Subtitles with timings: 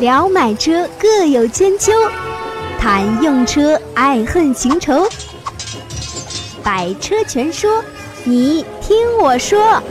[0.00, 1.90] 聊买车各有千秋，
[2.78, 5.04] 谈用车爱恨情仇。
[6.62, 7.82] 百车全说，
[8.22, 9.82] 你听我说。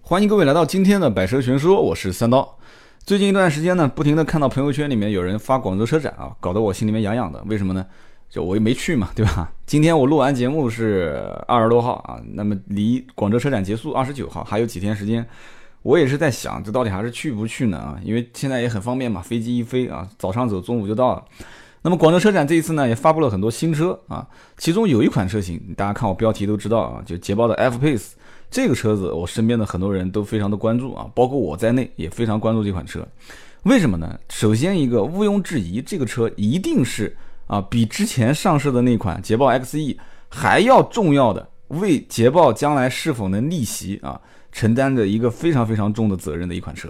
[0.00, 2.56] 欢迎各位来到今天的百车全说，我是三刀。
[3.04, 7.42] 最近一段时间呢，不停的看到朋友圈里面有人发广州车展啊，搞得我心里面痒痒的。
[7.46, 7.84] 为什么呢？
[8.30, 9.50] 就我也没去嘛，对吧？
[9.66, 15.26] 今天我录完节目是二十多号啊，那么离广州车展结束二十九号还有几天时间。
[15.84, 17.76] 我也是在想，这到底还是去不去呢？
[17.76, 21.22] 啊，因为现在也很方便嘛，飞机一飞啊，早上走，中午就到了。
[21.82, 28.12] 那么广州车展这一次呢，也发布了很多新车啊，其中有一款车型，大家看我标题都知道啊，就捷豹的 F Pace
[28.50, 33.06] 这个车子，我身边的很多人都非常的关注啊，包括我在内也非常关注这款车。
[33.64, 34.18] 为什么呢？
[34.30, 37.14] 首先一个毋庸置疑，这个车一定是
[37.46, 39.98] 啊，比之前上市的那款捷豹 XE
[40.30, 44.18] 还要重要的，为捷豹将来是否能逆袭啊。
[44.54, 46.88] 承担着一个非常非常重的责任的一款车，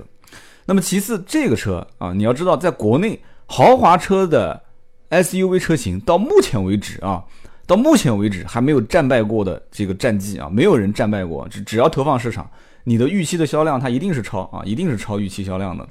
[0.66, 4.62] 那么其次这个车啊，你要知道，在国内豪华车的
[5.08, 7.24] SUV 车型到目前为止啊，
[7.66, 11.48] 到目前为止还没有战败过的这个战绩啊，没有人战败过。
[11.48, 12.48] 只只要投放市场，
[12.84, 15.88] 你的预期的销量它一定是超啊，一定是超预期销量的。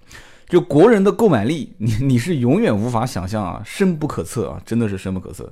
[0.47, 5.51] 就国人的购买力，你你是永远无法想象啊，深不可测啊，真的是深不可测。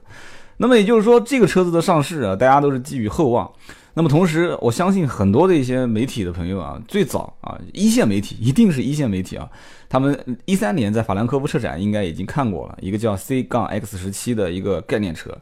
[0.58, 3.52] 那么也就是说，这个车子的上市啊，大家都是寄予厚望。
[3.94, 9.50] 那么同时，我相信很多的一些媒体的朋友啊，最早啊，一线媒体一定是一线媒体啊，
[9.90, 15.38] 他们一三年在法兰克福车展应该已经看过了一个叫 C 杠 X 十七的一个概念车。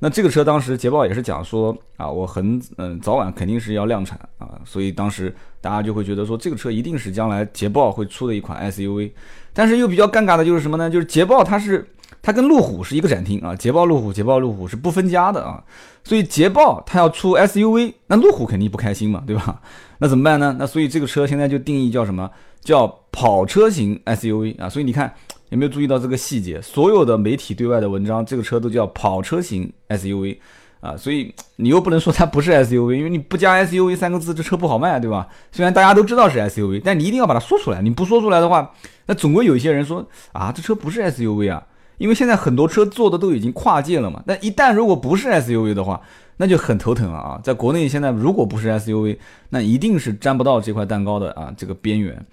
[0.00, 9.12] 那这个车当时捷豹也是讲说啊，我很嗯早晚肯定是要量产啊，所以当时大家就会觉得说这个车一定是将来捷豹会出的一款 SUV。
[9.54, 10.90] 但是又比较尴尬的就是什么呢？
[10.90, 11.88] 就是捷豹它是。
[12.22, 15.62] 它跟路虎是一个展厅啊，捷豹路虎，捷豹路虎是不分家的啊，
[16.02, 19.60] 所以捷豹它要出 SUV，那路虎肯定不开心嘛，对吧？
[19.98, 20.56] 那怎么办呢？
[20.58, 22.30] 那所以这个车现在就定义叫什么？
[22.62, 24.68] 叫跑车型 SUV 啊。
[24.68, 25.12] 所以你看
[25.50, 26.60] 有没有注意到这个细节？
[26.62, 30.38] 所有的媒体对外的文章，这个车都叫跑车型 SUV
[30.80, 30.96] 啊。
[30.96, 35.28] 所以你又不能说它不是 SUV，因为你不加 SUV 三个字，这车不好卖，对吧？
[35.52, 37.82] 虽然大家都知道是 SUV，但你一定要把它说出来。
[37.82, 38.72] 你不说出来的话，
[39.06, 41.62] 那总归有一些人说啊，这车不是 SUV 啊。
[41.98, 46.00] 因为现在很多车做的都已经跨界了嘛，那一旦如果不是 SUV 的话，
[46.38, 47.40] 那就很头疼了啊！
[47.44, 49.16] 在国内现在如果不是 SUV，
[49.50, 52.26] 那一定是沾不到这块蛋糕的啊这个边缘。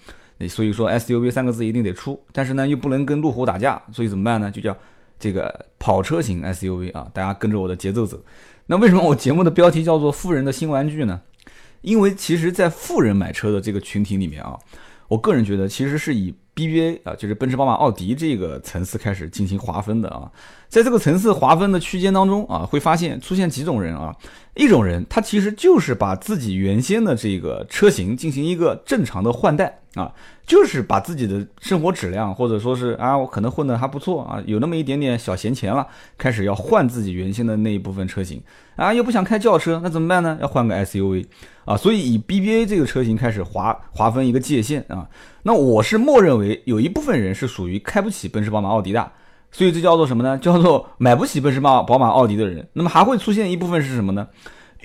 [0.49, 4.49] 所以说 SUV 三个字一定得出，但是呢又不能跟路虎打架，所以怎么办呢？
[4.49, 4.75] 就叫
[5.19, 7.07] 这个跑车型 SUV 啊！
[7.13, 8.19] 大家跟着我的节奏走。
[8.65, 11.21] 那为什么我节目的标题叫做“富人的新玩具”呢？
[11.81, 14.57] 因为其实，在富人买车的这个群体里面啊，
[15.07, 16.33] 我个人觉得其实是以。
[16.67, 20.31] BBA 啊，就是奔驰、宝马、奥迪这个层次开始进行划分的啊，
[20.67, 24.15] 在这个层次划分的区间当中啊，会发现出现几种人啊，
[24.55, 30.13] 一种人他其实就是把自己原先的这个车型进行一个正常的换代啊，
[30.45, 38.41] 就是把自己的生活质量或者说是啊，我可能混得还不错啊，有那么一点点小闲钱了，开始要换自己原先的那一部分车型
[38.81, 40.37] 啊，又不想开轿车，那怎么办呢？
[40.41, 41.25] 要换个 SUV
[41.65, 45.07] 啊，所以以 BBA 这个车型开始划划分一个界限啊。
[45.43, 49.11] 那我是默认为有一部分人是属于开不起奔驰、宝马、奥迪的，
[49.51, 50.35] 所以这叫做什么呢？
[50.39, 52.67] 叫做买不起奔驰、宝宝马、奥迪的人。
[52.73, 54.27] 那么还会出现一部分是什么呢？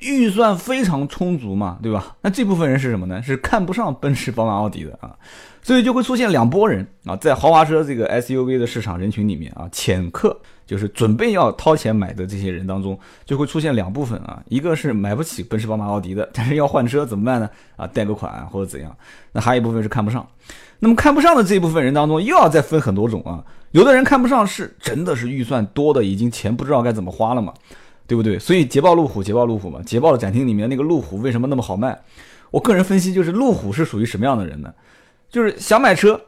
[0.03, 2.17] 预算非常充足嘛，对吧？
[2.21, 3.23] 那这部分人是什么呢？
[3.23, 5.17] 是看不上奔驰、宝马、奥迪的啊，
[5.63, 10.39] 所以就会出现两拨人啊，在豪华车这个 SUV 的市场人群里面啊，潜客。
[10.67, 17.49] 就是准备要掏钱买的这些人当中，就会出现两部分啊，一个是买不起奔驰、宝马、奥迪的，但是要换车怎么办呢？
[17.77, 18.95] 啊，贷个款或者怎样？
[19.33, 20.27] 那还有一部分是看不上。
[20.79, 23.43] 那么看不上的这一部分人当中，又要再分很多种啊。
[23.71, 27.55] 有的人看不上是真的是预算多的，已经钱不知道该怎么花了嘛，
[28.07, 28.39] 对不对？
[28.39, 31.99] 所以捷豹路虎，捷豹路虎嘛，捷豹的展厅里面那个路虎为什么那么好卖？
[32.51, 34.73] 我个人分析就是路虎是属于什么样的人呢？
[35.31, 36.21] 就是想买车，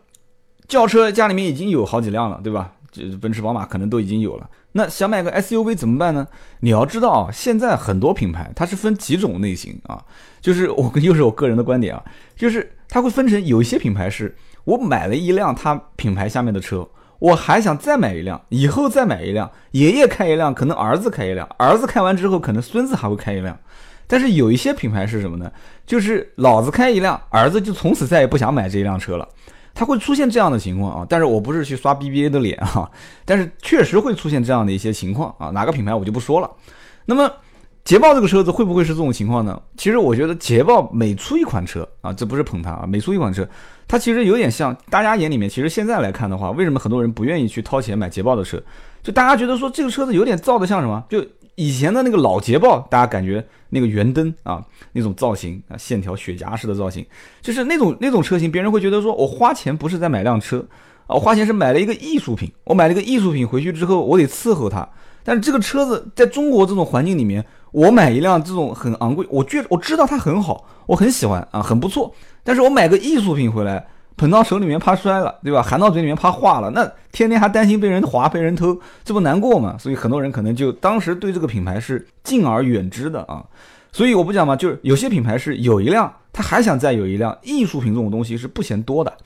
[0.67, 2.73] 轿车家里面已经有好几辆了，对吧？
[2.99, 6.27] 就是奔驰、宝马可能都已经有了，那想买个 SUV 怎么办呢？
[6.61, 10.05] 你要知道啊，现在很多品牌它是分几种类型啊，
[10.41, 12.03] 就是我又是我个人的观点啊，
[12.37, 14.35] 就是它会分成有一些品牌是
[14.65, 16.89] 我买了一辆它品牌下面的车，
[17.21, 23.57] 我还想再买一辆，以后再买一辆，爷爷开一辆，可能儿子开一辆，儿子开完之后可能孙子还会开一辆，
[24.07, 25.51] 但是有一些品牌是什么呢？
[25.87, 29.27] 就是老子开一辆，儿子就从此再也不想买这一辆车了。
[29.79, 32.91] 它会出现这样的情况啊，但是我不是去刷 BBA 的脸哈，
[33.25, 36.51] 但是确实会出现这样的一些情况啊，哪个品牌我就不说了。
[37.05, 37.31] 那么
[37.85, 39.63] 捷豹这个车子会不会是这种情况呢？
[39.77, 43.49] 其实我觉得捷豹每出一款车啊，这不是捧它啊，每出一款车，
[43.87, 48.61] 它其实有点像大家眼里面，其实现在来看的话，为什么很多人不愿意去掏钱买捷豹的车？
[49.01, 51.05] 就大家觉得说这个车子有点造的像什么？
[51.09, 51.25] 就
[51.59, 57.05] 以前的那个老捷豹，大家感觉那个圆灯啊，那种造型啊，线条雪茄式的造型，
[57.43, 60.65] 就是那种那种车型，别人会觉得说我花钱不是在买辆车
[61.09, 64.89] 啊，我花钱是买了一个艺术品，我买了一个艺术品回去之后，我得伺候它。
[65.25, 72.15] 但是这个车子在中国这种环境里面，我买一辆这种很昂贵，我觉我知道它很好，我很喜欢啊，很不错。
[72.45, 73.85] 但是我买个艺术品回来，
[74.19, 75.63] 捧到手里面怕摔了，对吧？
[75.63, 79.77] 含到嘴里面怕化了，那天天还担心被人划、被人偷，这不难过吗？
[79.79, 83.43] 所以很多人可能就当时对这个品牌是敬而远之的啊。
[83.93, 89.17] 所以我不讲嘛，就是有些品牌是有一辆，他还想再有一辆艺术品，这种东西是不嫌多的，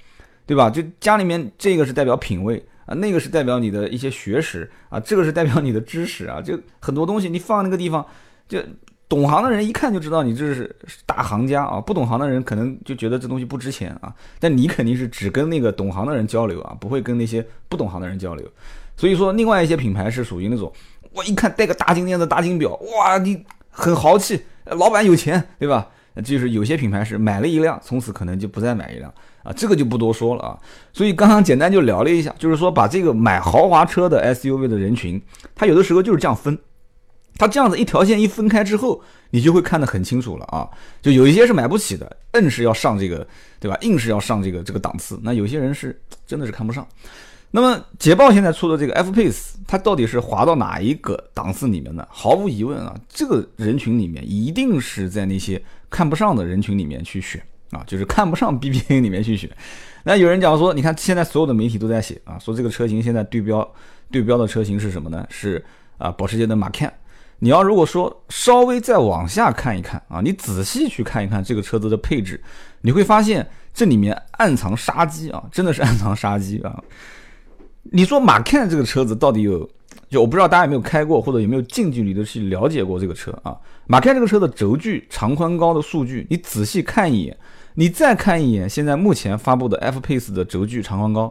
[0.47, 0.71] 对吧？
[0.71, 2.65] 就家里面这个是代表品味。
[2.85, 8.05] 啊，那个是代表你的一些学识啊，这个是代表你的知识啊，就很多东西你放那个地方，
[8.49, 8.59] 就
[9.13, 10.75] 懂行的人一看就知道你这是
[11.05, 14.11] 大行家啊，不懂行的人可能就觉得这东西不值钱啊。
[14.41, 18.49] 但你肯定是只跟那个懂行的人交流啊，不会跟那些不懂行的人交流。
[18.97, 20.73] 所以说，另外一些品牌是属于那种，
[21.13, 25.87] 我一看戴个大金链子、大金表，哇，你很豪气，老板有钱，对吧？
[26.25, 29.13] 就是有些品牌是买了一辆，从此可能就不再买一辆。
[29.43, 30.59] 啊，这个就不多说了啊。
[30.91, 35.21] 所以刚刚简单就聊了一下，就是说把这个买豪华车的 SUV 的人群，
[35.55, 36.59] 他有的时候就是这样分，
[37.39, 40.69] 他这样子一条线一分开之后，你就会看得很清楚了啊。
[41.01, 43.27] 就有一些是买不起的，硬是要上这个，
[43.59, 43.77] 对吧？
[43.83, 45.19] 硬是要上这个这个档次。
[45.23, 46.87] 那有些人是 真的是看不上。
[47.51, 52.07] 那么捷豹现在出的这个 F Pace，它到底是滑到哪一个档次里面呢？
[52.11, 57.43] 毫无疑问啊，这个人群里面一定是在那些看不上的人群里面去选。
[57.73, 59.49] 啊，就是看不上 BBA 里面去选。
[60.05, 63.67] 那有人讲说，你看现在所有的媒体都在写啊，说这个车型现在对标
[64.11, 65.27] 对标的车型是什么呢？
[65.31, 65.65] 是
[65.97, 66.91] 啊，保时捷的 Macan。
[67.45, 72.41] 你要如果说稍微再往下看一看啊，你仔细去看一看这个车子的配置，
[72.83, 73.45] 你会发现
[73.75, 76.81] 这里面暗藏杀机啊，真的是暗藏杀机啊。
[77.83, 79.69] 你说马 can 这个车子到底有？
[80.09, 83.57] 就我不知道大家有没有开过，或者有没有近距离的去了解过这个车啊？
[83.89, 87.37] 马 can 这个车的轴距、长宽高的数据，你仔细看一眼。
[87.75, 91.29] 你再看一眼现在目前发布的 F Pace 的轴距长宽高，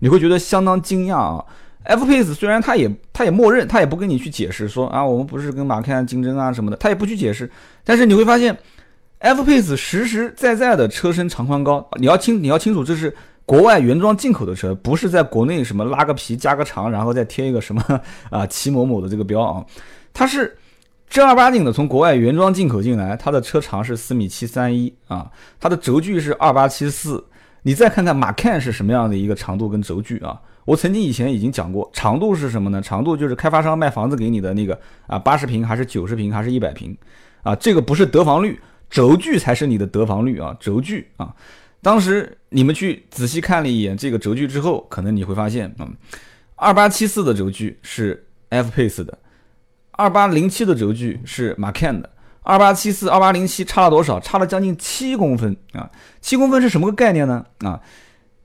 [0.00, 1.42] 你会觉得相当惊讶啊
[1.84, 7.50] ！F Pace 虽然它也它也默认，它也不跟你去解释说啊，我们不是跟马 can 竞争啊什么的，它也不去解释。
[7.84, 8.56] 但是你会发现
[9.20, 13.14] ，F Pace 实实在在的车身长宽高，你要清你要清楚，这是
[13.46, 18.00] 国外原装进口的车，不是在国内什么拉个皮加个长，然后再贴一个什么
[18.30, 19.64] 啊齐某某的这个标啊，
[20.12, 20.56] 它是。
[21.06, 27.22] 正儿八经的从国外原装进口进来，它的车长是四米七三一啊，它的轴距是二八七四。
[27.62, 30.40] 你再看看马 can 是什么样的一个长度跟轴距啊？
[30.64, 32.80] 我曾经以前已经讲过，长度是什么呢？
[32.80, 36.96] 长度就是开发商卖房子给你的那个啊，八十平还是九十平还是一百平
[37.42, 37.54] 啊？
[37.56, 41.34] 这个不是得房率，轴距才是你的得房率啊，轴距啊。
[41.82, 45.94] 当时你们去仔细看了一眼这个轴距之后，可能你会发现，嗯，
[46.56, 49.18] 二八七四的轴距是 F pace 的。
[49.96, 52.10] 二八零七的轴距是 Macan 的，
[52.42, 54.18] 二八七四、二八零七差了多少？
[54.18, 55.88] 差了将近七公分啊！
[56.20, 57.44] 七公分是什么个概念呢？
[57.60, 57.80] 啊，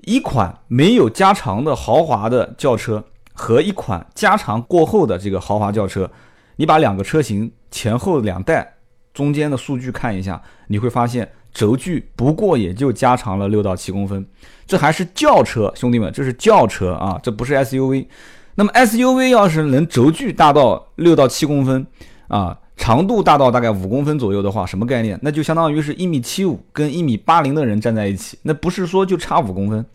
[0.06, 3.04] 一款没有加长的豪华的轿车
[3.34, 6.10] 和一款加长过后的这个豪华轿车，
[6.56, 8.76] 你把两个车型前后两代
[9.14, 14.26] 中间的数据看一下，你会发现轴距不过也就加长了六到七公分，
[14.66, 18.08] 这还是轿车，兄弟们，这是轿车啊，这不是 SUV。
[18.56, 21.86] 那么 SUV 要是能轴距大到六到七公分
[22.28, 25.20] 啊，长度大到大概五公分左右的话，什么概念？
[25.22, 29.86] 那就相当于是一米七五跟一米八零的人站在一起，那不是说就差五公分，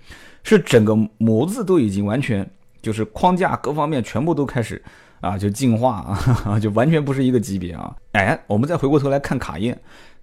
[0.43, 2.48] 是整个模子都已经完全
[2.82, 4.81] 就是框架各方面全部都开始
[5.22, 7.91] 啊就进化啊， 就完全不是一个级别啊。
[8.12, 9.76] 哎，我们再回过头来看卡宴，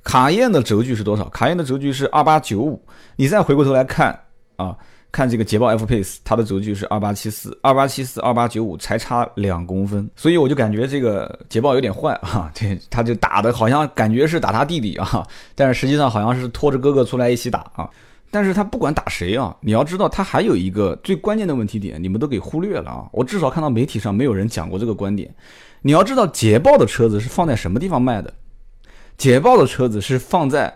[0.04, 1.28] 卡宴的轴距是多少？
[1.30, 2.80] 卡宴的轴距是二八九五，
[3.16, 4.18] 你再回过头来看
[4.58, 4.78] 啊。
[5.12, 17.90] 看这个捷豹 F Pace，它的轴距是二八七四，二八七四，二八九五，才差两公分，所以我就感觉这个捷豹有点坏啊，对，他就打的好像感觉是打他弟弟啊，但是实际上好像是拖着哥哥出来一起打啊，
[18.30, 25.34] 但是他不管打谁啊，你要知道他还有一个最关键的问题点，你们都给忽略了啊，我至少看到媒体上没有人讲过这个观点，
[25.82, 28.34] 你要知道捷豹的车子是放在什么地方卖的？
[29.18, 30.74] 捷豹的车子是放在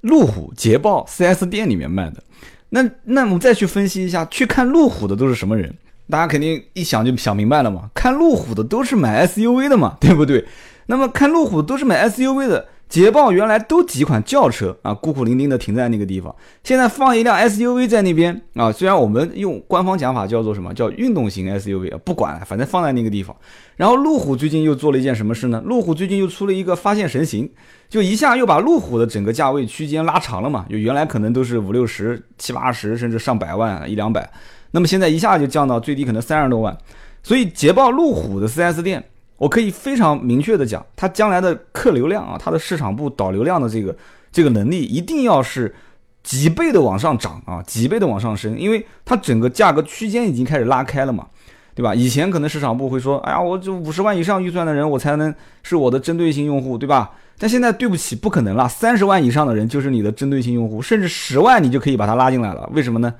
[0.00, 2.22] 路虎捷豹 4S 店里面卖的。
[2.70, 5.72] 那那我们再去分析一下，去看路虎的都是什么人？
[6.08, 7.90] 大家肯定一想就想明白了嘛。
[7.94, 10.44] 看路虎的都是买 SUV 的嘛，对不对？
[10.86, 18.72] 那么看路虎都是买 SUV 的，捷豹原来都几款轿车啊，孤苦伶仃的停在那个地方，现在放一辆 SUV 在那边啊。
[18.72, 23.34] 虽然我们用官方讲法叫做什么叫运动型 SUV 啊，不管，反正放在那个地方。
[23.76, 25.62] 然后路虎最近又做了一件什么事呢？
[25.64, 27.48] 路虎最近又出了一个发现神行。
[27.88, 30.66] 就一下又把路虎的整个价位区间拉长了嘛？
[30.68, 34.28] 就原来可能都是五六十、七八十，甚至上百万一两百，
[34.72, 36.76] 那么现在一下就降到最低可能三十多万。
[37.22, 39.04] 所以捷豹路虎的 4S 店
[39.40, 43.96] 我可以非常明确的讲，它将来的客流量啊，它的市场部导流量的这个
[44.30, 45.74] 这个能力，一定要是
[46.22, 51.26] 几倍的往上涨啊，几倍的往上升，因为它整个价格区间已经开始拉开了嘛，
[51.74, 51.94] 对吧？
[51.94, 57.10] 以前可能市场部会说，哎呀，我就五十万以上预算的人，我才能是我的针对性用户，对吧？
[57.38, 62.68] 但现在对不起，不可能了，三十万以上的人就是你的针对性用户，甚至十万你就可以把它拉进来了。
[62.74, 63.14] 为什么呢？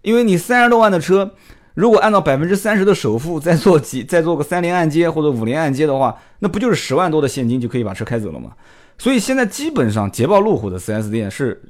[0.00, 1.34] 因为你三十多万的车。
[1.78, 8.50] 如果按照百分之三十的首付再做几 再做个三年按揭或者五年按揭的话，那不就是十万多的现金就可以把车开走了吗？
[8.98, 11.62] 所以现在基本上捷豹路虎的 4S 店是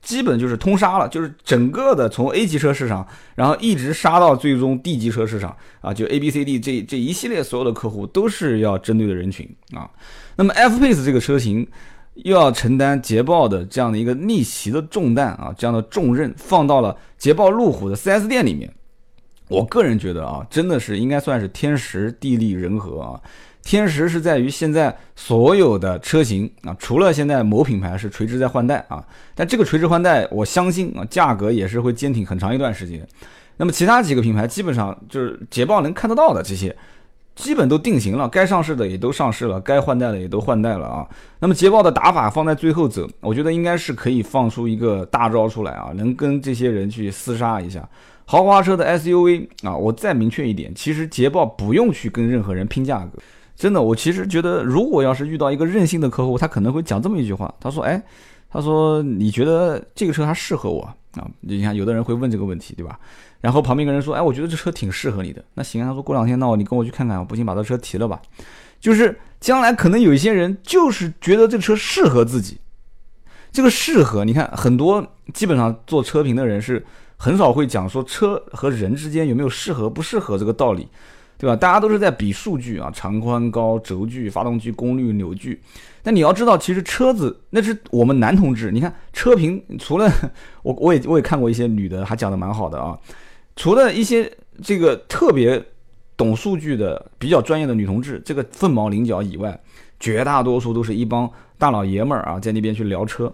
[0.00, 9.90] 基本就是通杀了，就是整个的从 A 级车市场，然后一直杀到最终 D 级车市场啊，就 A B C D 这这一系列所有的客户都是要针对的人群啊。
[10.36, 11.68] 那么 F Pace 这个车型
[12.14, 18.72] 又要承担捷豹的这样的一个逆袭的重担啊，这样的重任放到了捷豹路虎的 4S 店里面。
[19.50, 23.20] 我个人觉得啊，真的是应该算是天时地利人和啊。
[23.62, 29.04] 天时是在于现在所有的车型啊，除了现在某品牌是垂直在换代啊，
[29.34, 33.06] 但这个垂直换代，我相信啊，价格也是会坚挺很长一段时间。
[33.58, 36.74] 那么其他几个品牌基本上就是捷豹能看得到的这些，
[37.34, 41.06] 基本都定型了，该上市的也都上市了，该换代的也都换代了啊。
[41.38, 47.86] 那么捷豹的打法放在最后走，我觉得应该是可以放出一个大招出来啊，能跟这些人去厮杀一下。
[48.30, 53.18] 豪华车的 SUV 啊，我再明确一点，其实捷豹不用去跟任何人拼价格，
[53.56, 58.00] 真的，我其实觉得，如果要是遇到一个任性的客户，他可能会讲这么一句话，他说：“哎，
[58.48, 60.94] 他说你觉得这个车还适合我啊？”
[61.42, 63.00] 你看，有的人会问这个问题，对吧？
[63.40, 68.22] 然后旁边一个人说：“哎，我觉得这车挺适合你的。”那行，他说过两天，那我你跟我去看看，我不行把这车提了吧。
[68.78, 72.58] 就是将来可能有一些人就是觉得这车适合自己，
[73.50, 76.86] 这个适合，你看很多基本上做车评的人是。
[77.22, 80.88] 很少会讲说车和人之间有没有适合不适合这个道理，
[81.36, 81.54] 对吧？
[81.54, 85.60] 大家都是在比数据啊，长宽高、轴距、发动机功率、扭矩。
[86.02, 88.70] 但你要知道，其实车子那是我们男同志。
[88.70, 90.10] 你看车评，除了
[90.62, 92.98] 我，我也我也看过一些女的，还讲的蛮好的啊。
[93.54, 95.62] 除了一些这个特别
[96.16, 99.60] 懂数据的、比较专业的女同志，这个凤毛麟角以外，
[99.98, 103.30] 绝大多数都是一帮大老爷们儿啊，在那边去聊车。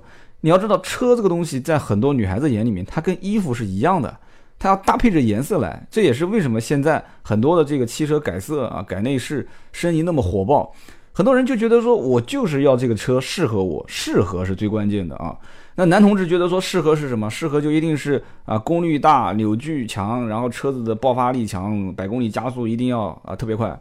[0.46, 4.16] 你要知道，车这个东西在很多女孩子眼里面，它跟衣服是一样的，
[4.60, 5.84] 它要搭配着颜色来。
[5.90, 10.72] 这也是为什么现在很多的这个汽车改色啊、改内饰、生意那么火爆。
[11.10, 15.36] 很多人就觉得说，我就是要这个车适合我，适合是最关键的啊。
[15.74, 17.28] 那男同志觉得说，适合是什么？
[17.28, 23.76] 适合就一定是啊，功率大、扭矩强，然后车子的爆发力强，百公里加速一定要啊特别快。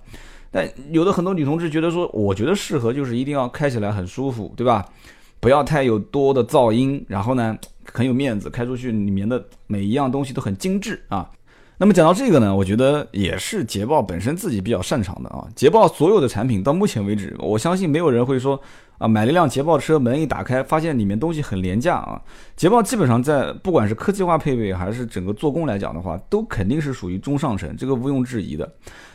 [0.50, 4.84] 但有的很多女同志觉得说，我觉得适合就是一定要开起来很舒服，对吧？
[5.46, 7.56] 不要太有多的噪音，然后呢，
[7.94, 11.30] 很有面子，开出去里面的每一样东西都很精致啊。
[11.78, 15.48] 那么讲到这个呢，我觉得也是捷豹本身自己比较擅长的啊。
[15.56, 18.60] 捷豹所有的产品到目前为止，我相信没有人会说
[18.98, 22.20] 啊，买了一辆捷豹车，门一打开，发现里面东西很廉价啊。
[22.56, 28.68] 捷豹基本上在不管是科技化配备还是整个做工来讲的话，都肯定是属于中上乘，这个毋庸置疑的。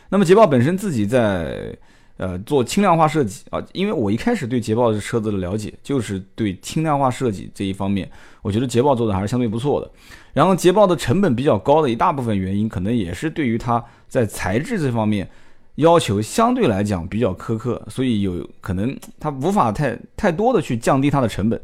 [0.07, 1.77] 那么捷豹本身自己在。
[2.17, 8.09] 呃，做轻量化设计啊，因为我一开始对捷豹的车子的了解就是对轻量化设计这一方面，
[8.41, 9.91] 我觉得捷豹做的还是相对不错的。
[10.33, 15.29] 然后捷豹的成本比较高的一大部分原因，可能也是对于它在材质这方面
[15.75, 21.59] 要求相对来讲比较苛刻，所以有可能它无法太太多的去降低它的成本。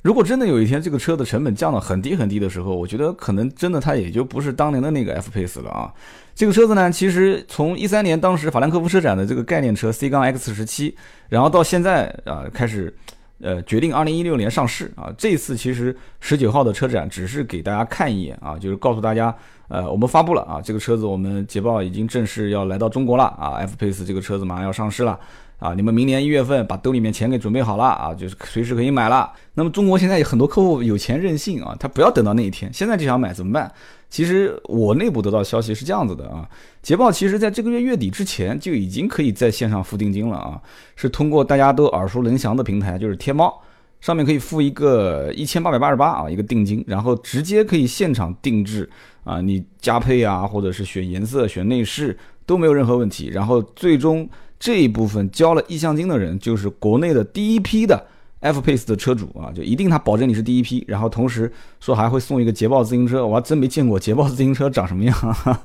[0.00, 5.92] 如果真的有一天这个车的成本降到很低很低的时候，我觉得可能真的它也就不是当年的那个 F Pace 了啊。
[6.38, 10.94] 这个车子呢，其实从一三年当时法兰克福车展的这个概念车 C 杠 X 十七，
[11.28, 12.94] 然后到现在啊开始，
[13.40, 15.12] 呃决定二零一六年上市啊。
[15.18, 19.34] 这次其实十九号的车展只是给大家看一眼啊，就是告诉大家，
[19.66, 25.18] 呃我们发布了啊这个车子我们捷豹已经正式要来到中国了啊，F Pace 这个车子马上要上市了。
[25.58, 29.32] 啊，你们明年一月份把兜里面钱给准备好了啊，就是随时可以买了。
[29.54, 33.68] 那么中国现在有很多客户有钱任性啊，他不要等到那一天，现在就想买怎么办？
[34.10, 36.48] 其实我内部得到消息是这样子的啊，
[36.82, 40.60] 捷豹其实在这个月月底之前就已经可以在线上付定金了啊，
[40.96, 43.60] 是通过大家都耳熟能详的平台，就是天猫
[44.00, 48.88] 上面可以付一个一千八百八十八啊一个定金，然后直接可以现场定制
[49.24, 54.28] 啊，你加配啊，或者是选颜色、选内饰都没有任何问题，然后最终。
[54.60, 58.04] 这一部分交了意向金的人，就是国内的第一批的
[58.40, 65.16] F Pace 的车主啊，就一定他保证你是第一批，然后同时说还会送一个捷豹自行车，我还真没见过捷豹自行车长什么样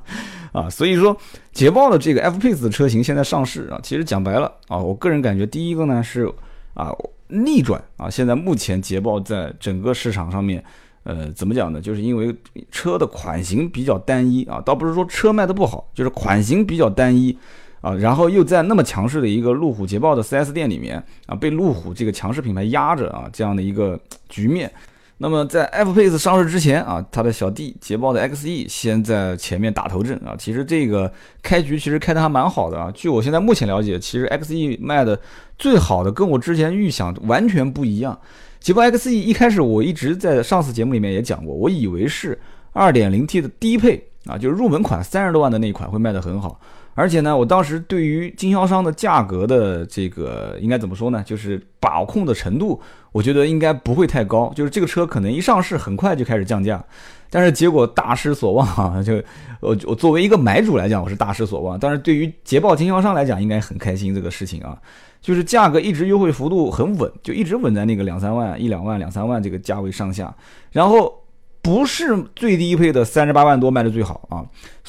[0.52, 1.16] 啊，所以说
[1.52, 6.28] 捷豹的这个 F Pace 的车型现在上市啊，其实讲白了啊，我个人感觉第一个呢是
[6.74, 6.90] 啊
[7.28, 10.62] 逆转啊，现在目前捷豹在整个市场上面，
[11.04, 11.80] 呃，怎么讲呢？
[11.80, 12.34] 就是因为
[12.70, 17.36] 车的款型比较单一啊，倒不是说车卖的不好，就是款型比较单一。
[17.84, 24.00] 啊，然后又在那么强势的一个路虎捷豹的 4S 店里面啊，被路虎这个强势品牌压着啊，这样的一个
[24.30, 24.72] 局面。
[25.18, 30.34] 那么在 F-Pace 上市之前啊，他的小弟捷豹的 XE 先在前面打头阵啊。
[30.38, 31.12] 其实这个
[31.42, 32.90] 开局其实开的还蛮好的啊。
[32.94, 35.20] 据我现在目前了解，其实 XE 卖的
[35.58, 38.18] 最好的跟我之前预想完全不一样。
[38.60, 42.38] 捷豹 XE 一开始我一直在上次节目里面也讲过，我以为是
[42.72, 46.58] 2.0T 的低配啊，就是入门款三十多万的那一款会卖得很好。
[46.94, 51.22] 而且呢，我当时对于经销商的价格的这个应该怎么说呢？
[51.26, 54.52] 就是把控的程度，我觉得应该不会太高。
[54.54, 56.82] 就是这个车可能一上市很快就开始降价，
[57.28, 59.02] 但是结果大失所望啊！
[59.02, 59.14] 就
[59.60, 61.78] 我我作为一个买主来讲，我是大失所望。
[61.78, 64.78] 但是对于捷豹经销商来讲，应该很开心这个事情啊。
[65.20, 70.34] 就是价格一直优惠幅度很稳，就一直稳在那个两三万、一两万、两三万这个价位上下，
[70.70, 71.20] 然后。
[71.64, 74.44] 不是最低配的三十八万多卖的最好啊！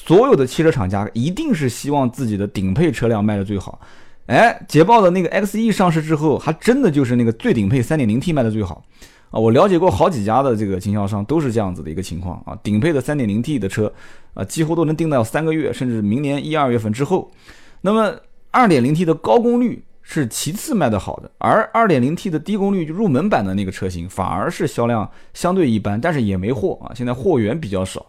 [0.05, 3.79] 所有的汽车厂家一定是希望自己的顶配车辆卖的最好。
[4.27, 8.83] 哎，捷豹的那个 XE 上市之后，还真的就是那个最顶配三点零 T 卖的最好
[9.31, 9.39] 啊！
[9.39, 12.57] 我了解过好几家的这个经销商，都是这样子的一个情况啊。
[12.61, 13.91] 顶配的三点零 T 的车
[14.33, 17.31] 啊，几乎都能定到三个月，甚至明年一二月份之后。
[17.81, 18.15] 那么
[18.51, 19.83] 二点零 T 的高功率。
[20.07, 28.05] 是其次卖的好的，而 2.0T 的低功率就入门版的那个车型反而是销量相对一般，但是也没货啊，现在货源比较少，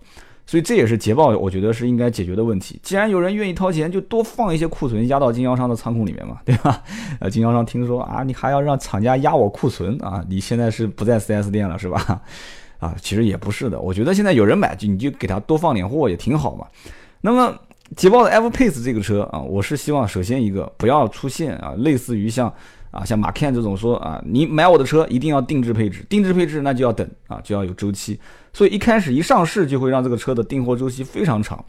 [0.47, 2.79] 所以这也是捷豹我觉得是应该解决的问题。
[2.83, 6.83] 既然有人愿意掏钱，就多放一些库存压到经销商的仓库里面嘛，对吧？
[7.21, 10.25] 呃，经销商听说啊，你还要让厂家压我库存啊？
[10.29, 12.23] 你现在是不在 4S 店了是吧？
[12.79, 16.67] 啊，其实也不是的，我觉得现在有人买就你就给他多放点货也挺好嘛。
[17.21, 17.55] 那么。
[17.95, 22.53] 捷豹的 F-Pace 这个车啊，我是希望首先一个不要出现啊，类似于像
[22.91, 28.19] 啊像马 Can 这种说啊，你买我的车一定要定制配置，定制配置那就要等啊，就要有周期，
[28.57, 31.63] 所以一开始一上市就会让这个车的订货周期非常长。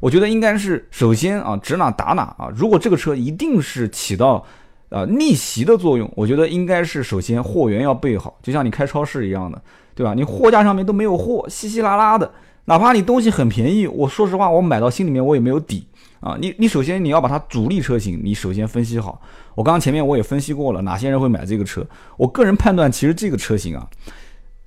[0.00, 4.42] 我觉得应该是首先啊指哪打哪啊，如果这个车一定是起到
[4.88, 9.60] 啊逆袭的作用，我觉得应该是首先货源要备好，就像你开超市一样的，
[9.94, 10.14] 对吧？
[10.14, 12.32] 你货架上面都没有货，稀稀拉拉的。
[12.64, 15.86] 哪怕你东西很便宜，我说实话，我买到心里面我也没有底
[16.20, 16.38] 啊。
[16.40, 19.20] 你你首先你要把它主力车型，你首先分析好。
[19.54, 21.86] 我刚刚前面我也分析过了，哪些人会买这个车？
[22.16, 23.86] 我个人判断，其实这个车型啊，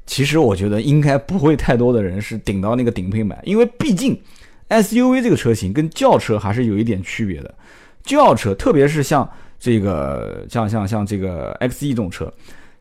[0.05, 4.19] 其实我觉得应该不会太多的人是顶到那个顶配买，因为毕竟
[4.69, 7.53] SUV 这个车型跟轿车还是有一点区别的。
[8.03, 12.31] 轿车，特别是像这个像像像这个 XE 这种车。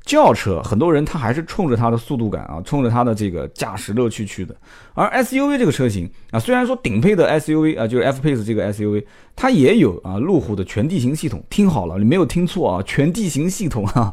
[0.04, 4.52] 轿车很多人他还是冲着它的速度感啊，冲着它的这个驾驶乐趣去的。
[4.94, 9.04] 而 SUV 这个车型啊，虽然说顶配的 SUV 啊，就是 F-Pace 这个 SUV，
[9.36, 11.40] 它也有啊路虎的全地形系统。
[11.48, 14.12] 听好了，你没有听错啊，全地形系统啊，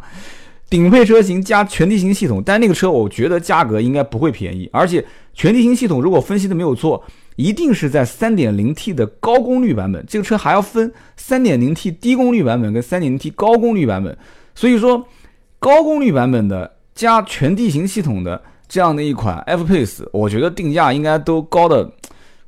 [0.69, 2.43] 顶配车型加全地形系统。
[2.45, 5.03] 但那个车我觉得价格应该不会便宜，而且
[5.33, 7.03] 全地形系统如果分析的没有错，
[7.35, 10.05] 一定是在 3.0T 的高功率版本。
[10.07, 14.17] 这个车还要分 3.0T 低功率版本跟 3.0T 高功率版本，
[14.53, 15.05] 所以说。
[15.61, 21.83] 高功率版本的加全地形系统的这样的一款 F-Pace，我觉得定价应该都高的，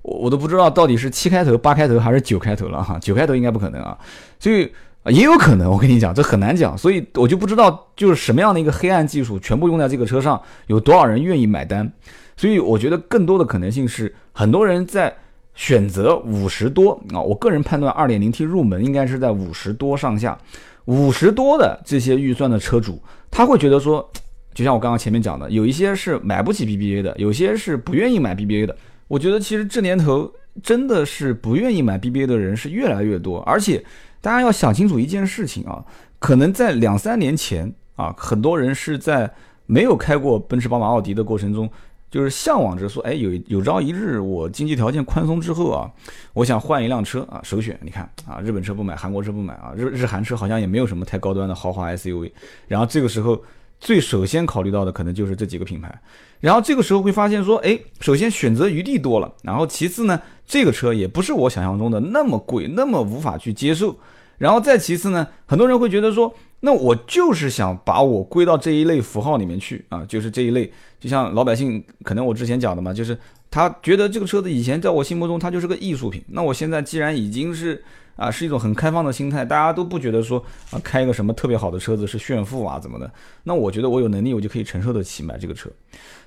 [0.02, 3.98] 我我都不知道到底是七开头、八开头还是九开头了哈，九开头应该不可能啊，
[4.40, 4.72] 所以
[5.04, 11.92] 啊也有可能，我跟你讲，这很难讲，所以我就不知道就是什么样的一个黑暗技术全部用在这个车上，有多少人愿意买单，
[12.38, 15.14] 所以我觉得更多的可能性是很多人在
[15.54, 20.38] 选择五十多啊，我个人判断二.点零 T 入门应该是在五十多上下。
[20.86, 24.10] 五十多的这些预算的车主，他会觉得说，
[24.54, 28.76] 就像我刚刚前面讲的，有一些是买不起 BBA 的，有些是不愿意买 BBA 的。
[29.08, 30.32] 我觉得其实这年头
[30.64, 33.84] 真的是不愿意买 BBA 的人是越来越多，而且
[34.22, 35.84] 大家要想清楚一件事情啊，
[36.20, 39.30] 可能在两三年前啊，很多人是在
[39.66, 41.70] 没有开过奔驰、宝马、奥迪的过程中。
[42.12, 45.90] 就是向往着说，哎，有有朝一日我经济条件宽松之后啊，
[46.34, 52.30] 我想换一辆车啊，首选你看啊，日本车不买，韩国车不买啊，日日韩车好像也没有什么太高端的豪华 SUV，
[52.68, 53.42] 然后这个时候
[53.82, 55.94] 最首先考虑到的可能就是这几个品牌，
[56.40, 63.98] 然后这个时候会发现说，哎，首先选择余地多了，然后其次呢，这个车也不是我想象中的那么贵，那么无法去接受，
[64.38, 66.34] 然后再其次呢，很多人会觉得说。
[66.64, 73.18] 那我就是想把我归到这一类符号里面去啊，就是这一类，就像老百姓可能我之前讲的嘛，就是
[73.50, 76.24] 他觉得这个车子以前在我心目中它就是个艺术品。
[76.28, 77.84] 那我现在既然已经是
[78.16, 83.12] 啊是一种很开放的心态，大家都不觉得说啊开一个什么特别好的车子是炫富啊怎么的？
[83.44, 85.70] 那我觉得我有能力，我就可以承受得起买这个车。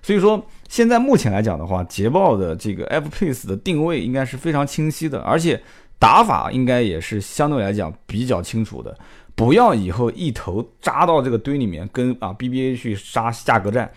[0.02, 5.62] 所以说现在目前来讲的话，捷豹的这个 F-Pace 的定位应该是非常清晰的，而且
[5.98, 8.96] 打法应该也是相对来讲比较清楚的。
[9.36, 13.90] 不要以后一头扎到这个堆里面，跟啊 BBA 去杀价格战。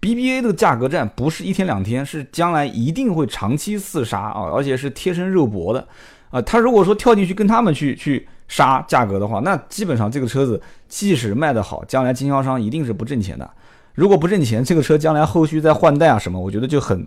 [0.00, 5.86] BBA 的价格战不是一天两天，是将来一定会长期厮杀啊，而且是贴身肉搏的
[6.30, 13.48] 啊，他如果说跳进去跟他们去去杀价格的话，那基本上这个车子即使卖得好，将来经销商一定是不挣钱的。
[13.94, 17.06] 如果不挣钱，这个车将来后续再换代啊什么，我觉得就很。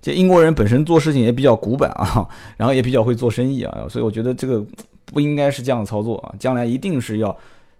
[0.00, 4.62] 这英国人本身做事情也比较古板啊，然后也比较会做生意啊，所以我觉得这个
[5.06, 7.34] 不应该是这样操作啊，将来一定是要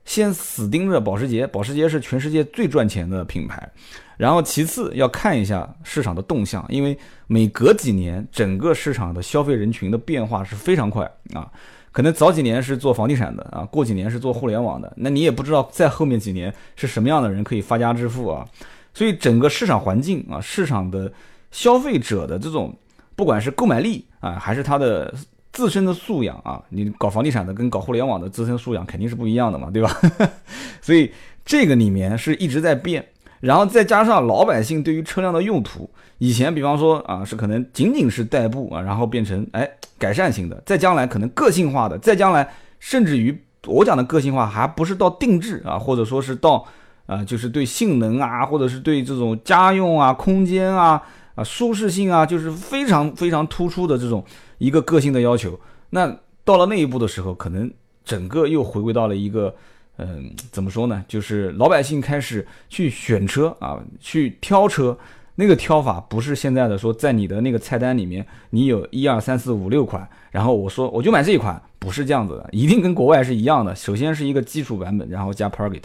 [0.07, 3.71] 先死盯着保时捷，保时捷是全世界最赚钱的品牌，
[4.17, 6.97] 然后其次要看一下市场的动向，因为
[7.27, 11.51] 每隔几年整个市场的消费人群的变化是非常快啊，
[11.93, 18.47] 可能早几年是做房地产的啊，过几年是做互联网的，那你也不知道在后面几年是什么样的人可以发家致富啊，
[18.93, 21.13] 所以整个市场环境啊，市场的。
[21.55, 22.77] 消费者的这种，
[23.15, 25.15] 不管是购买力啊，还是他的
[25.53, 29.97] 自身的素养啊，你搞房地产的跟搞互联网的自身素养肯定是不一样的嘛，对吧？
[30.83, 31.13] 所以
[31.45, 33.07] 这个里面是一直在变，
[33.45, 42.49] 然后再加上老百姓对于车辆的用途，以前比方说啊是可能仅仅是代步啊，然后变成哎改善型的，再将来可能个性化的，再将来
[42.81, 46.67] 甚至于我讲的个性化还不是到定制啊，或者说是到
[47.07, 51.03] 啊就是对性能啊，或者是对这种家用啊、空间啊。
[51.35, 54.25] 啊，舒适性啊，就是非常非常突出的这种
[54.59, 55.59] 一个个性的要求。
[55.91, 57.69] 那到了那一步的时候，可能
[58.05, 59.53] 整个又回归到了一个，
[59.99, 61.05] 嗯，怎么说呢？
[61.09, 64.97] 就是老百姓开始去选车啊，去挑车。
[65.37, 73.75] 那个挑法不是现在的说，在你的那个菜单里面，你有一二三四五六款，然后我说我就买这一款，不是这样子的，一定跟国外是一样的。
[73.75, 75.83] 首先是一个基础版本，然后加 Target，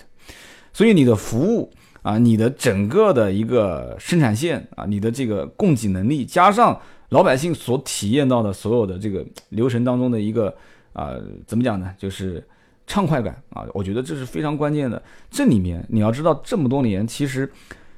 [0.72, 1.72] 所以你的服务。
[2.02, 10.56] 啊，你的整个的一个生产线啊，你的这个供给能力，加上老百姓所体验到的所有的这个流程当中的一个
[10.94, 11.94] 啊，怎么讲呢？
[11.98, 12.42] 就是
[12.90, 15.00] 畅快感啊，我觉得这是非常关键的。
[15.30, 17.50] 这里面你要知道，这么多年其实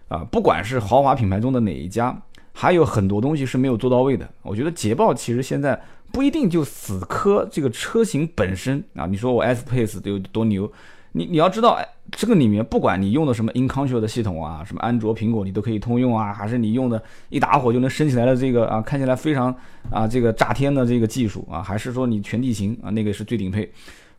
[0.10, 4.30] 啊，不管是豪华品牌中的哪一家，还有很多东西是没有做到位的。
[4.41, 10.69] 我觉得捷豹其实现在不一定就死磕这个车型本身啊，你说我 S Pace 有多牛？
[11.13, 11.77] 你你要知道，
[12.12, 19.54] 这个里面不管你用的什么 InControl 的系统啊，什么安卓、苹果，你都可以通用啊，还是你用的一打火就能升起来的这个啊，看起来非常
[19.89, 23.69] 啊这个炸天的这个技术啊，还是说你全地形啊，那个是最顶配。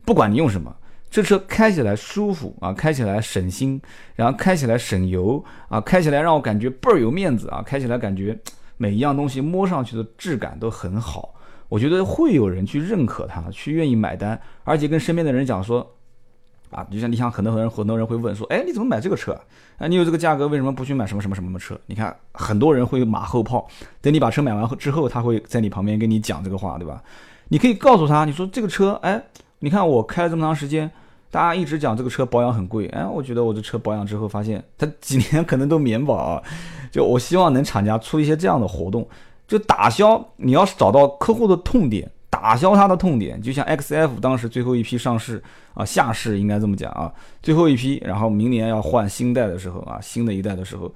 [0.04, 0.74] 不管你用什么，
[1.10, 3.80] 这车开起来舒服啊，开起来省心，
[4.14, 8.38] 然后开起来省油啊，开起来让我感觉倍儿有面子啊，开起来感觉
[8.76, 11.34] 每一样东西摸上去的质感都很好，
[11.68, 15.94] 我觉得会有人去认可它，去愿意买单，而且跟身边的人讲说。
[16.72, 19.38] 啊，就像你想，很多人很多人会问说，哎，你怎么买这个车？
[19.76, 21.78] 啊，你有这个价格，为什么不去买什么什么什么车？
[21.84, 23.68] 你看，很多人会马后炮，
[24.00, 27.02] 等你把车买完之后，他会在你旁边跟你讲这个话，对吧？
[27.48, 29.22] 你可以告诉他，你说这个车，哎，
[29.64, 30.90] 你看我开了这么长时间，
[31.30, 36.42] 大家一直讲这个车保养很贵，哎，我觉得我这车保养之后发现，它几年可能都免保啊。
[36.90, 39.08] 就我希望能厂家出一些这样的活动，
[39.46, 42.10] 就打消你要是找到客户的痛点。
[42.28, 45.40] 打消他的痛点，就像 X F 当时最后一批上市
[45.74, 50.92] 啊，下市应该这么讲啊，最后一批，然后明年要换新代的时候啊，新的一代的时候，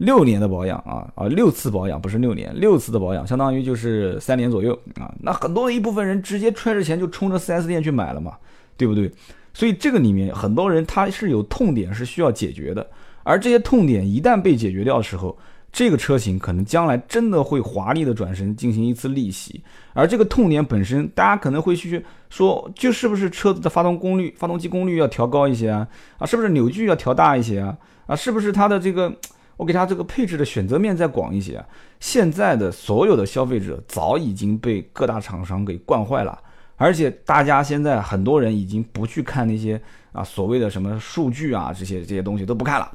[0.00, 8.32] 六年的保养啊啊，六次保养不是六年，六次的保养，相当于就是三年左右啊，那很多的一部分人直接揣着钱就冲着 4S 店去买了嘛，
[8.76, 9.10] 对不对？
[9.54, 12.86] 所以这个里面很多人他是有痛点是需要解决的，
[13.22, 15.38] 而这些痛点一旦被解决掉的时候。
[15.72, 25.86] 这个车型可能将来真的会华丽的转身进行一次逆袭，而这个痛点本身，大家可能会去说，就是不是车子的发动功率、发动机功率要调高一些啊？
[26.18, 27.78] 啊，是不是扭矩要调大一些啊？
[28.06, 29.14] 啊，是不是它的这个
[29.60, 31.62] 我给它这个配置的选择面再广一些？
[32.00, 36.38] 现在的所有的消费者早已经被各大厂商给惯坏了，
[36.76, 39.78] 而且大家现在很多人已经不去看那些
[40.12, 42.90] 啊所谓的什么数据啊这些这些东西都不看了，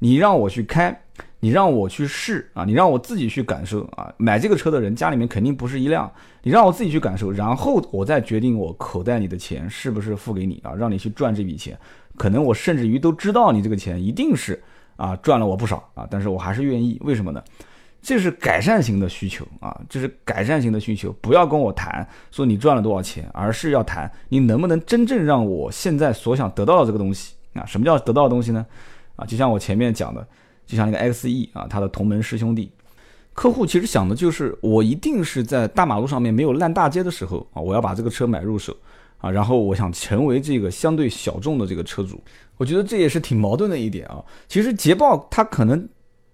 [0.00, 1.00] 你让我去开。
[1.40, 4.12] 你让我去试啊，你让我自己去感受啊。
[4.16, 11.78] 买这个车的人家里面肯定不是一辆，你让我自己去感受，然后我再决定我口袋里的钱是不是付给你啊，让你去赚这笔钱。
[12.16, 14.60] 可能我甚至于都知道你这个钱一定是
[14.98, 16.98] 啊赚了我不少啊，但是我还是愿意。
[17.00, 17.42] 为什么呢？
[18.02, 21.10] 这是改善型的需求啊，这是改善型的需求。
[21.22, 27.64] 不要跟我谈说你赚了多少钱，而是要谈你能不能真正让我现在所想得到的这个东西啊。
[27.64, 28.66] 什么叫得到的东西呢？
[29.16, 30.26] 啊，就像我前面讲的。
[30.68, 32.70] 就像那个 X E 啊，他的同门师兄弟，
[33.32, 38.76] 客户其实想的就是，我一定是在大马路上面没有烂大街的时候啊，我要把这个车买入手
[39.18, 42.20] 啊，然后我想成为这个相对小众的这个车主。
[42.56, 44.24] 我觉得这也是挺矛盾的一点啊。
[44.48, 45.88] 其实捷豹它可能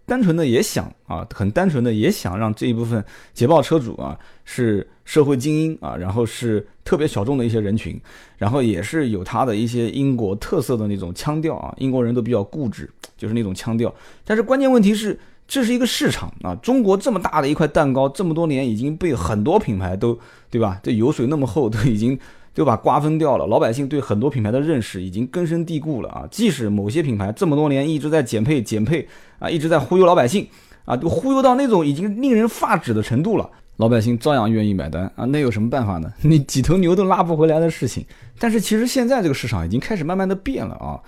[0.07, 8.01] 单纯的也想啊，很单纯的也想让这一部分捷豹车主啊是社会精英啊，然后是特别小众的一些人群，
[8.39, 12.89] 然后也是有它的一些英国特色的那种腔调啊，英国人都比较固执。
[13.17, 13.95] 就是那种腔调，
[14.25, 16.53] 但是关键问题是，这是一个市场啊！
[16.57, 20.19] 中国这么大的一块蛋糕，这么多年已经被很多品牌都，
[20.51, 20.81] 对吧？
[20.83, 22.19] 这油水那么厚，都已经
[22.55, 23.47] 就把瓜分掉了。
[23.47, 26.25] 老百姓对很多品牌的认识已经根深蒂固了啊！
[26.31, 29.07] 即使某些品牌这么多年一直在减配、减配
[29.39, 30.49] 啊，一直在忽悠老百姓
[30.85, 35.25] 啊，都忽悠到那种已经令人发指的程度了，老百姓照样愿意买单啊！
[35.25, 36.13] 那有什么办法呢？
[36.23, 38.07] 你几头牛都拉不回来的事情。
[38.39, 41.01] 但是其实现在这个市场已经开始慢慢的变了啊！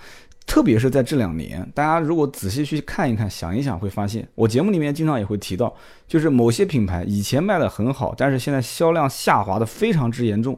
[0.45, 5.75] 特别是在这两年，大家如果仔细去看一看、想一想，会发现我节目里面经常也会提到，
[6.07, 10.57] 就是某些品牌以前卖的很好，但是现在销量下滑的非常之严重，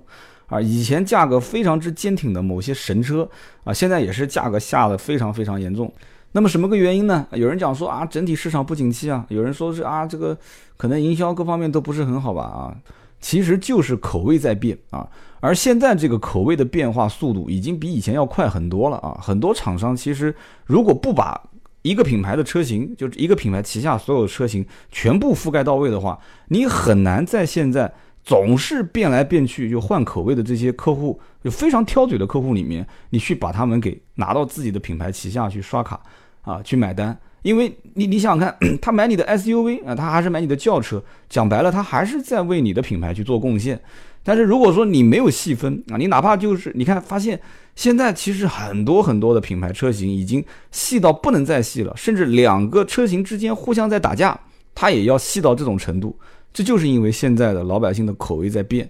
[0.49, 3.29] 啊，以前价格非常之坚挺的某些神车
[3.63, 5.91] 啊，现在也是价格下的非常非常严重。
[6.31, 7.25] 那么什么个原因呢？
[7.31, 10.37] 有人讲说啊，整体市场不景气啊，有人说是啊，这个
[10.77, 12.75] 可能营销各方面都不是很好吧啊，
[13.19, 15.07] 其实就是口味在变啊。
[15.39, 19.17] 而现在这个口味的变化速度已经比以前要快很多了啊！
[19.21, 20.35] 很多厂商其实
[20.65, 21.41] 如果不把
[21.81, 27.89] 一个品牌的车型，就是一个品牌旗下所有车型全部覆盖到位的话，你很难在现在
[28.29, 35.99] 总是变来变去就换口味的这些客户，就非常挑嘴的客户里面，你去把他们给拿到自己的品牌旗下去刷卡
[36.43, 37.19] 啊，去买单。
[37.41, 43.81] 因为你你想想看，他买你的 SUV 啊，他还是买你的轿车，讲白了，他还是在为你的品牌去做贡献。
[44.21, 47.41] 但是如果说你没有细分啊，你哪怕就是你看发现
[47.75, 54.39] 现在其实很多很多的品牌车型已经细到不能再细了，甚至两个车型之间互相在打架，
[54.75, 56.15] 它也要细到这种程度。
[56.59, 58.89] 这就是因为现在的老百姓的口味在变，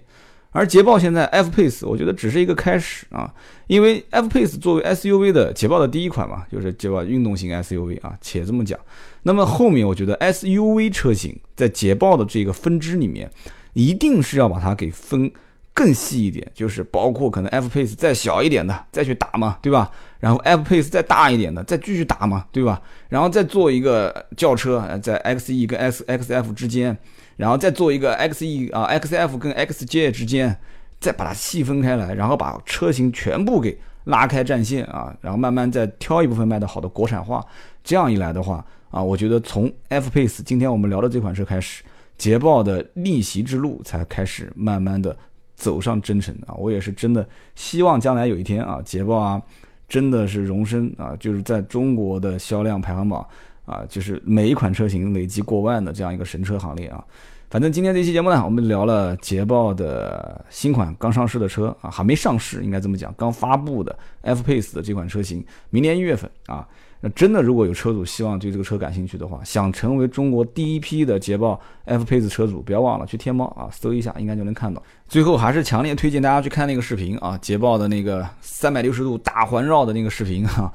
[0.50, 3.32] 而捷豹现在 F Pace 我觉得只是一个开始啊，
[3.68, 8.76] 因为 F Pace 作为 SUV 的捷豹的第一款嘛，就是捷豹运动型 SUV 啊，且这么讲。
[9.22, 13.30] 那么后面我觉得 SUV 车型在捷豹的这个分支里面。
[13.72, 15.30] 一定是要把它给分
[15.72, 19.88] 更细一点，就是包括可能 F Pace 再小一点的再去打嘛，对吧？
[20.18, 22.82] 然后 F Pace 再大一点的再继续打嘛，对吧？
[23.08, 26.98] 然后再做一个轿车，在 X E 跟 X X F 之间，
[27.36, 30.56] 然后再做一个 X E 啊 X F 跟 X J 之间，
[31.00, 37.44] 再把它细分开来，然后把车型全部给拉开战线啊，然后慢慢再挑一部分卖得好的国产化。
[37.82, 41.82] 这样一来的话啊，我觉得从 F Pace 今天我们聊的这款车开始。
[42.18, 45.16] 捷豹的逆袭之路才开始慢慢的
[45.56, 46.52] 走上征程啊！
[46.58, 49.40] 我也是真的希望将来有一天啊，捷豹啊，
[49.88, 53.26] 真的是荣升啊，就是在中国的销量排行榜
[53.70, 57.04] 啊，就是每一款车型累计过万的这样一个神车行列啊！
[57.48, 66.66] 反正今天这期节目呢，我们聊了捷豹的新款刚上市的车啊，还没上市应该这么讲，刚发布的 F Pace 的这款车型，明年一月份啊。
[67.02, 74.82] 那真的，如果有车主希望对这个车感兴趣的话，想成为中国第一批的捷豹 F Pace 车主，不要忘了去天猫啊搜一下，应该就能看到。
[75.08, 80.70] 最后还是强烈推荐大家去看那个视频啊，捷豹的那个三百六十度大环绕的那个视频啊，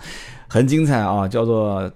[0.49, 1.91] 很精彩啊，叫做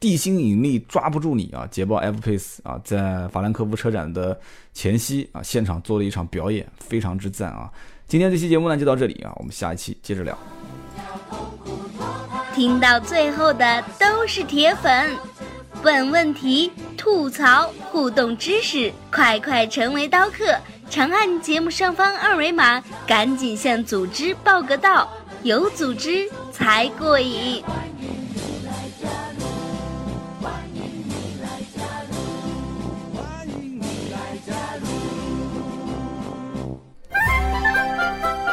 [0.00, 4.38] 地心引力抓不住你啊，捷豹 F Pace 啊，在法兰克福车展的
[4.72, 7.70] 前夕啊，现场做了一场表演，非常之赞啊。
[8.06, 10.38] 今天这期节目呢就到这里啊，我们下一期接着聊。
[12.54, 15.10] 听到最后的都是铁粉，
[15.82, 20.56] 问问题、吐槽、互动知识，快快成为刀客！
[20.88, 25.08] 长按节目上方二维码，赶紧向组织报个到，
[25.42, 27.62] 有组织才过瘾。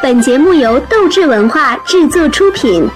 [0.05, 2.87] 本节目由斗志文化制作出品。